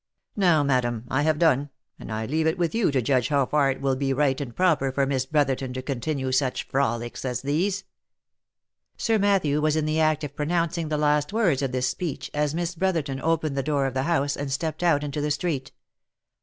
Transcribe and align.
Now, 0.35 0.63
madam, 0.63 1.03
I 1.09 1.21
have 1.21 1.37
done, 1.37 1.69
and 1.99 2.11
I 2.11 2.25
leave 2.25 2.47
it 2.47 2.57
with 2.57 2.73
you 2.73 2.89
to 2.89 3.03
judge 3.03 3.27
how 3.27 3.45
far 3.45 3.69
it 3.69 3.81
will 3.81 3.95
be 3.95 4.13
right 4.13 4.41
and 4.41 4.55
proper 4.55 4.91
for 4.91 5.05
Miss 5.05 5.27
Brotherton 5.27 5.73
to 5.73 5.83
continue 5.83 6.31
such 6.31 6.63
frolics 6.67 7.23
as 7.23 7.43
these." 7.43 7.83
Sir 8.97 9.19
Matthew 9.19 9.61
was 9.61 9.75
in 9.75 9.85
the 9.85 9.99
act 9.99 10.23
of 10.23 10.35
pronouncing 10.35 10.89
the 10.89 10.97
last 10.97 11.31
words 11.31 11.61
of 11.61 11.71
this 11.71 11.87
speech 11.87 12.31
as 12.33 12.55
Miss 12.55 12.73
Brotherton 12.73 13.21
opened 13.21 13.55
the 13.55 13.61
door 13.61 13.85
of 13.85 13.93
the 13.93 14.01
house, 14.09 14.35
and 14.35 14.51
stepped 14.51 14.81
out 14.81 15.03
into 15.03 15.21
the 15.21 15.29
street. 15.29 15.71